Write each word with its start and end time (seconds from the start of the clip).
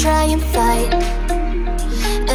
try 0.00 0.24
and 0.24 0.42
fight 0.44 0.94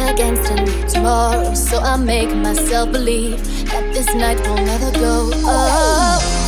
against 0.08 0.48
a 0.52 0.54
new 0.54 0.88
tomorrow. 0.88 1.52
So 1.54 1.78
I 1.80 1.96
make 1.96 2.32
myself 2.32 2.92
believe 2.92 3.42
that 3.70 3.92
this 3.92 4.06
night 4.14 4.38
will 4.46 4.64
never 4.64 4.92
go. 4.92 5.30
Oh. 5.44 6.45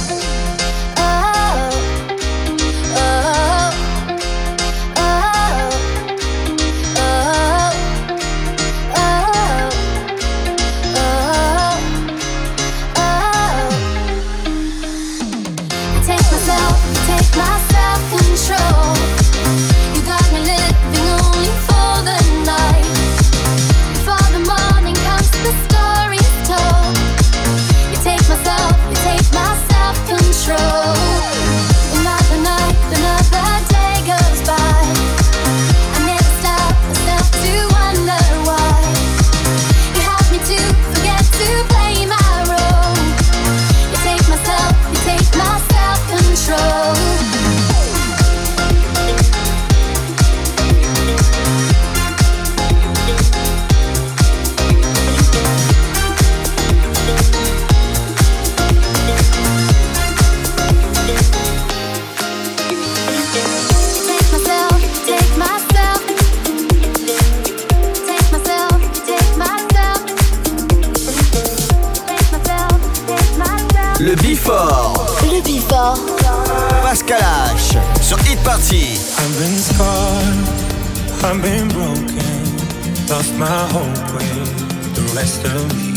my 83.38 83.68
hope 83.70 84.14
with 84.14 84.94
the 84.96 85.02
rest 85.14 85.44
of 85.44 85.62
me. 85.78 85.92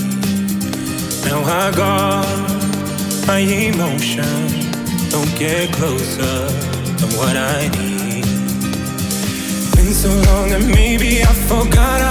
Now 1.26 1.42
I 1.44 1.72
guard 1.76 3.26
my 3.26 3.40
emotion. 3.40 4.70
Don't 5.10 5.34
get 5.40 5.74
closer 5.74 6.46
than 7.00 7.10
what 7.18 7.36
I 7.36 7.68
need. 7.70 8.26
Been 9.76 9.94
so 9.94 10.10
long 10.30 10.50
that 10.50 10.64
maybe 10.76 11.24
I 11.24 11.34
forgot. 11.50 12.02
I 12.02 12.11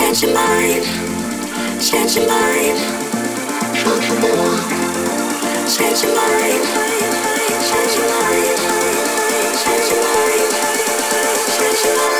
Change 0.00 0.22
your 0.22 0.34
mind. 0.34 0.82
Change 1.78 2.16
your 2.16 2.26
mind. 2.26 2.78
Change 3.76 4.06
your 4.08 4.18
mind. 4.18 4.62
Change 5.68 6.02
your 6.02 6.14
mind. 6.16 6.64
Change 7.68 7.96
your 7.98 8.08
mind. 8.08 8.56
Change 9.60 9.90
your 9.90 10.02
mind. 10.02 10.50
Change 11.58 11.84
your 11.84 11.96
mind. 11.96 12.19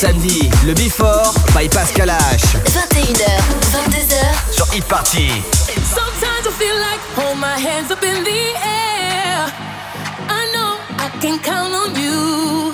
Samedis, 0.00 0.48
le 0.64 0.72
Before 0.72 1.30
by 1.52 1.68
Pascal 1.68 2.08
H. 2.08 2.56
21h, 2.64 3.20
22h. 3.70 4.50
Sur 4.50 4.66
Hit 4.72 4.84
Party. 4.86 5.28
Sometimes 5.84 6.46
I 6.46 6.52
feel 6.58 6.74
like 6.80 7.00
hold 7.14 7.36
my 7.36 7.58
hands 7.58 7.90
up 7.90 8.02
in 8.02 8.24
the 8.24 8.42
air. 8.64 9.44
I 10.26 10.50
know 10.54 10.78
I 10.96 11.10
can 11.20 11.38
count 11.40 11.74
on 11.74 11.94
you. 12.00 12.72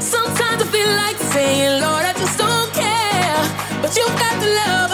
Sometimes 0.00 0.60
I 0.60 0.66
feel 0.72 0.90
like 0.96 1.18
saying, 1.32 1.82
Lord, 1.82 2.04
I 2.04 2.14
just 2.18 2.36
don't 2.36 2.72
care. 2.74 3.38
But 3.80 3.96
you've 3.96 4.18
got 4.18 4.34
the 4.40 4.48
love 4.50 4.89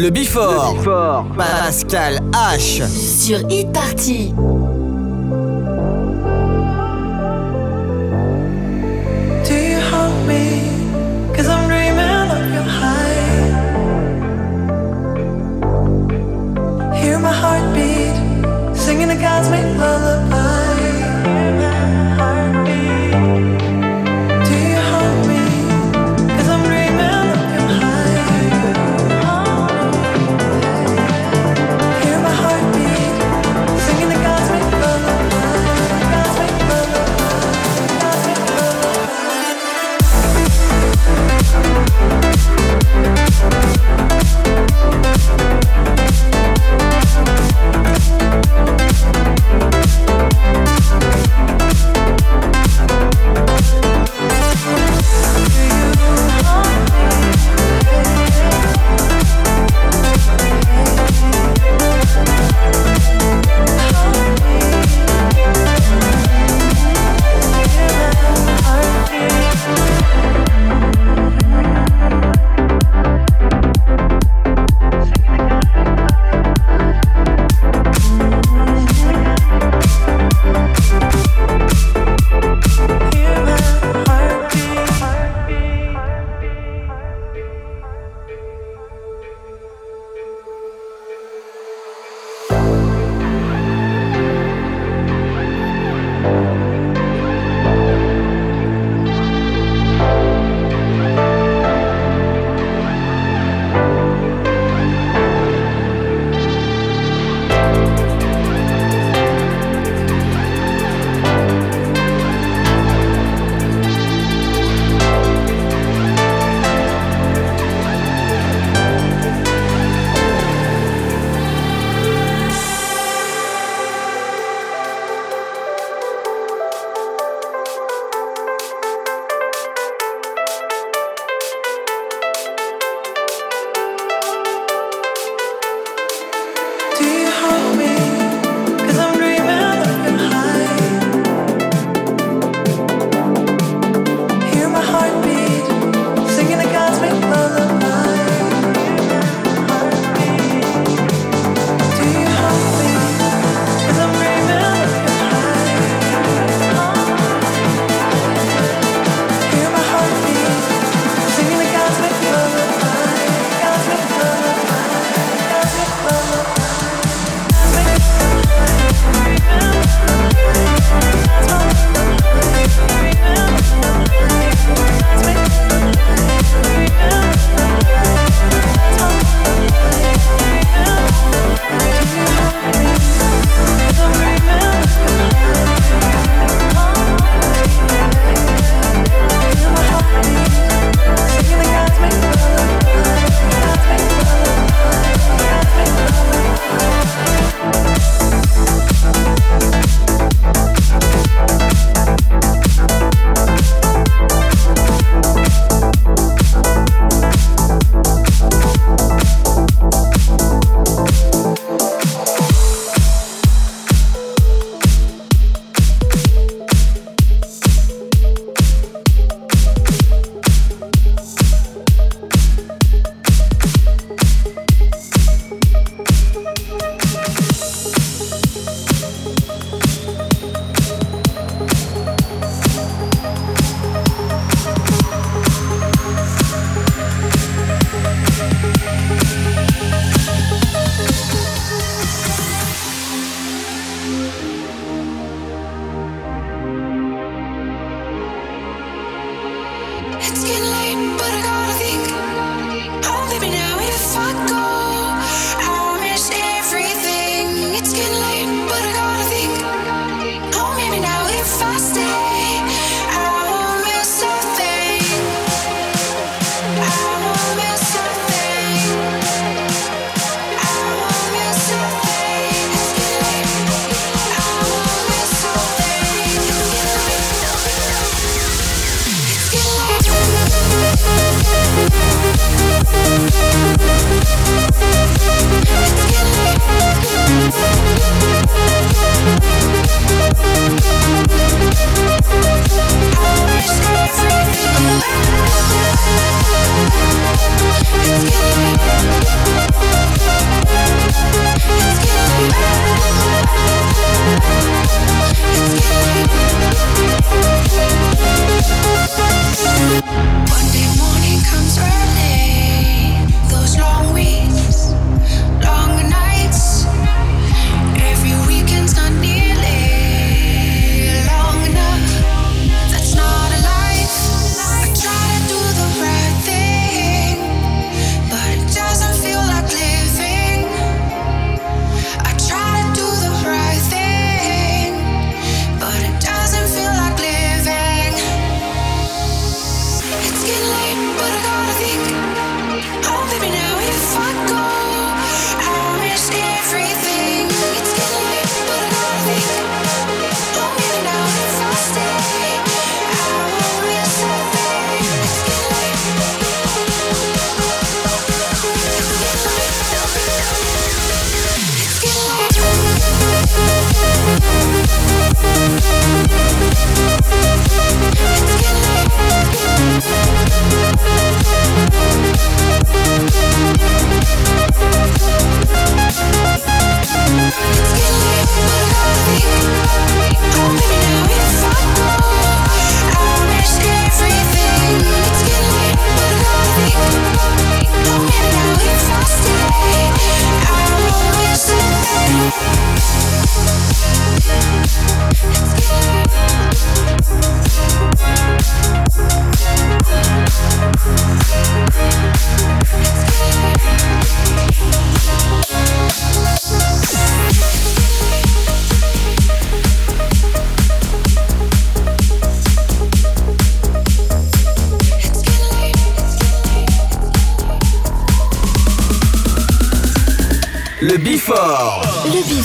Le 0.00 0.08
Bifort. 0.08 0.76
Pascal 1.36 2.20
H. 2.32 2.88
Sur 2.88 3.40
Hit 3.50 3.70
Party. 3.70 4.32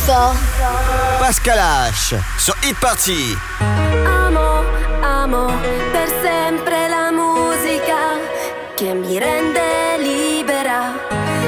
Info. 0.07 0.37
Pascal 1.17 1.57
H 1.57 2.21
su 2.37 2.53
Hit 2.61 2.77
Party. 2.77 3.35
Amo, 4.05 4.63
amo 5.01 5.51
per 5.91 6.07
sempre 6.21 6.87
la 6.87 7.09
musica 7.11 8.19
che 8.75 8.93
mi 8.93 9.17
rende 9.17 9.97
libera. 9.97 10.93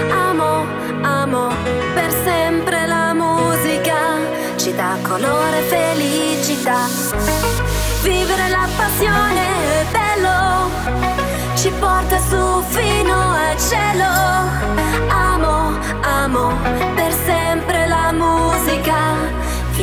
Amo, 0.09 0.65
amo 1.03 1.53
per 1.93 2.11
sempre 2.23 2.87
la 2.87 3.13
musica, 3.13 4.17
ci 4.55 4.73
dà 4.73 4.97
colore 5.03 5.59
e 5.59 5.69
felicità. 5.69 6.87
Vivere 8.01 8.49
la 8.49 8.67
passione 8.75 9.81
è 9.81 9.85
bello, 9.91 10.71
ci 11.53 11.69
porta 11.77 12.17
su 12.27 12.63
fino 12.69 13.33
al 13.33 13.55
cielo. 13.59 15.09
Amo, 15.09 15.77
amo 16.01 16.57
per 16.95 17.13
sempre 17.13 17.46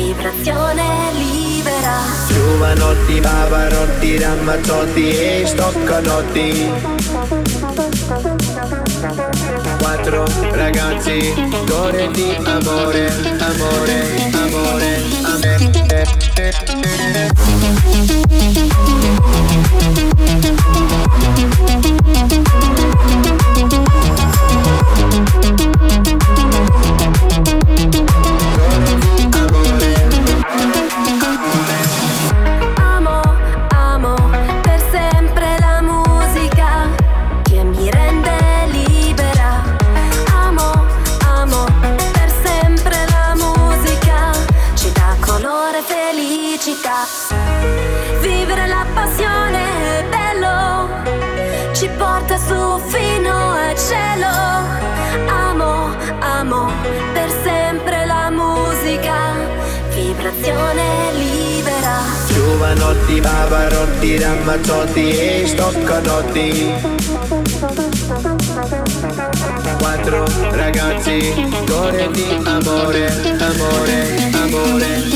vibrazione 0.05 1.11
libera. 1.13 1.97
Giovanotti, 2.27 3.19
bavarotti, 3.19 4.19
rammazzotti 4.19 5.09
e 5.09 5.43
stoccanotti 5.45 6.71
Quattro 9.79 10.25
ragazzi, 10.51 11.33
d'ore 11.65 12.11
di 12.11 12.35
amore, 12.43 13.07
amore, 13.39 14.31
amore, 14.31 15.01
amore. 15.23 15.83
Thank 22.27 22.44
espressione 60.55 61.11
libera. 61.13 62.01
Giovanotti, 62.27 63.19
Pavarotti, 63.19 64.17
Ramazzotti 64.17 65.09
e 65.09 65.43
Stoccanotti 65.47 66.73
Quattro 69.77 70.25
ragazzi, 70.51 71.33
gore 71.65 72.09
di 72.11 72.25
amore, 72.43 73.07
amore, 73.39 74.17
amore, 74.31 74.95
amore. 75.13 75.15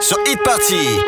Sur 0.00 0.18
Hit 0.26 0.42
Party. 0.42 1.07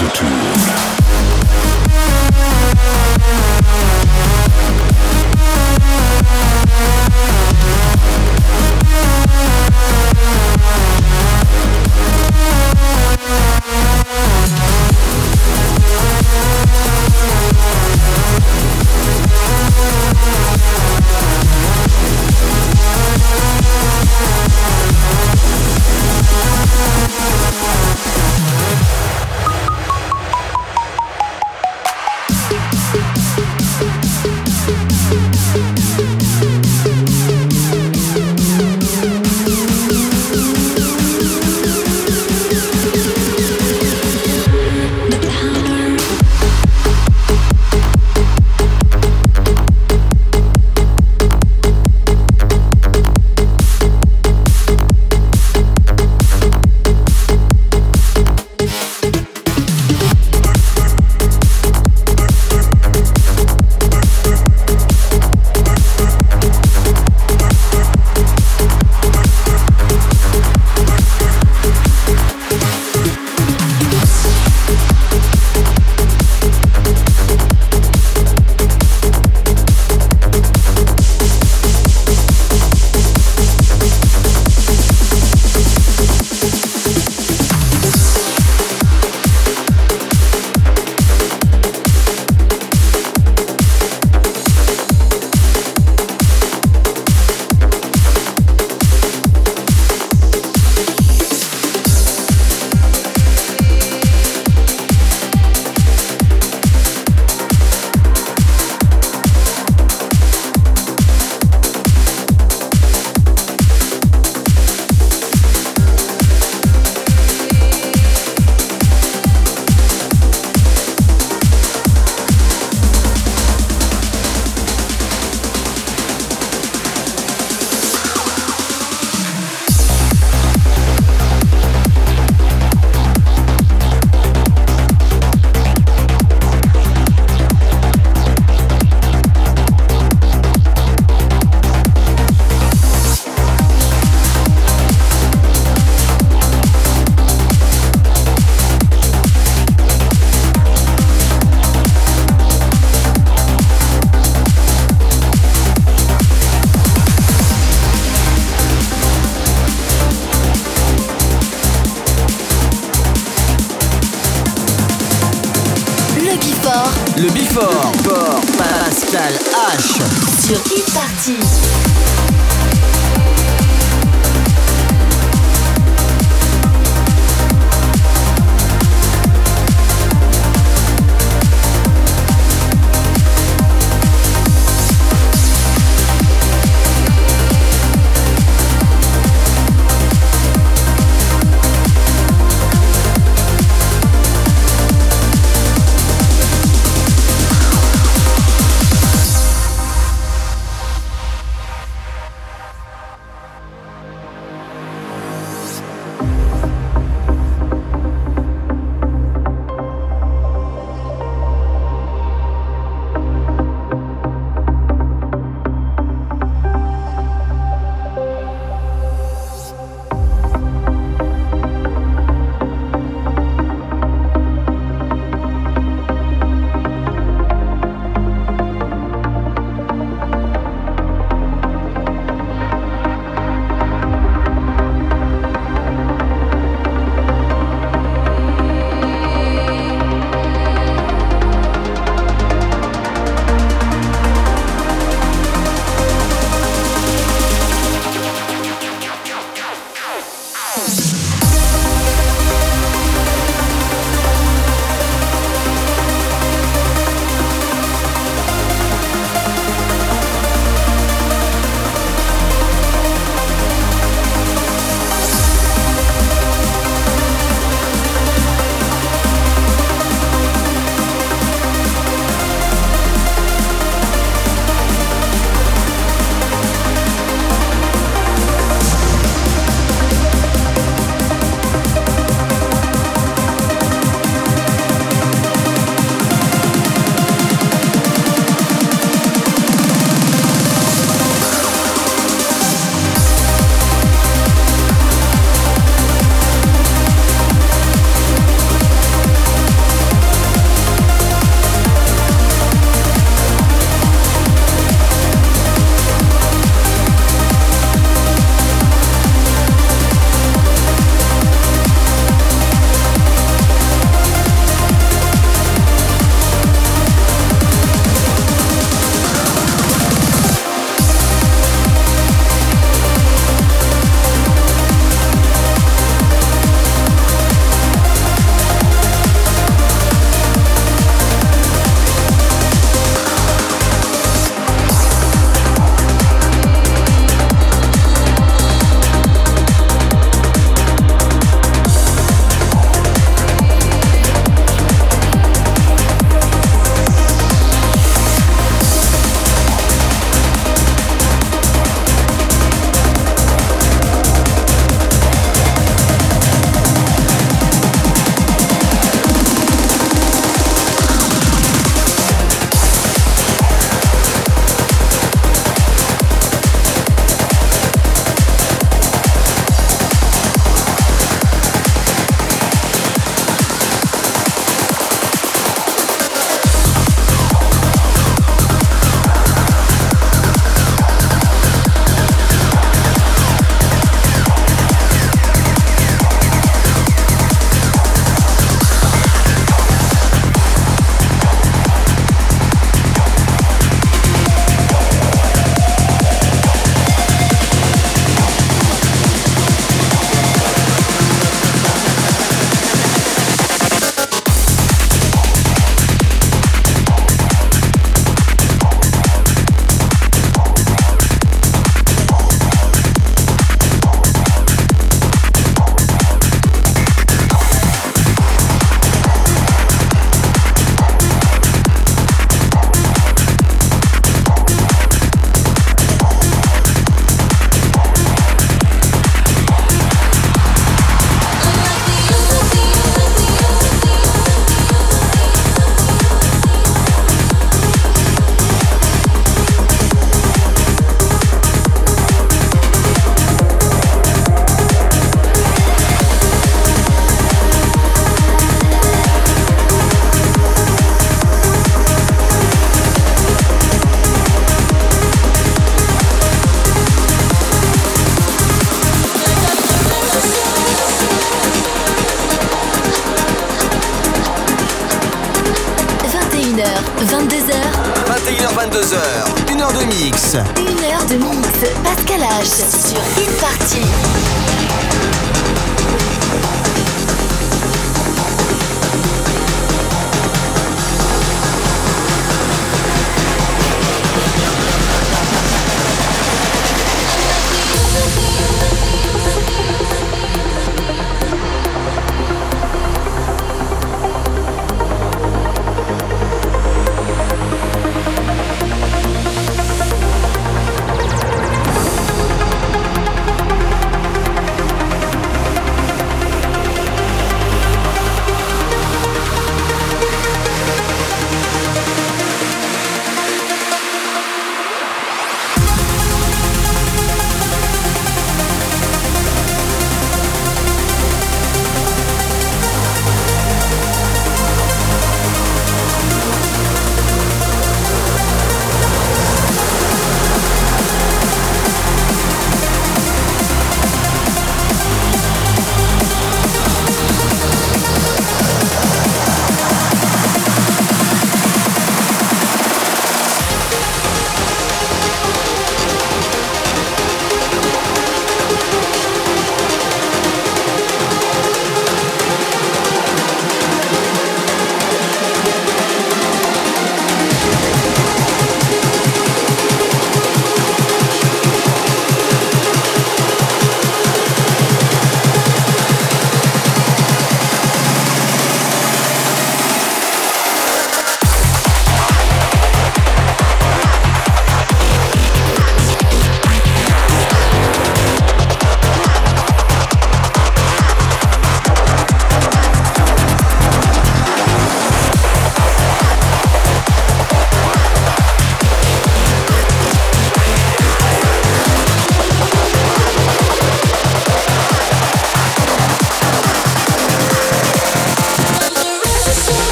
altitude. 0.00 0.89